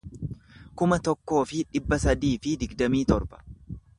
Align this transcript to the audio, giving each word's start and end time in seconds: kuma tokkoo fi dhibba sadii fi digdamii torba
kuma 0.81 0.97
tokkoo 1.07 1.41
fi 1.51 1.61
dhibba 1.77 2.01
sadii 2.07 2.33
fi 2.47 2.57
digdamii 2.65 3.05
torba 3.15 3.45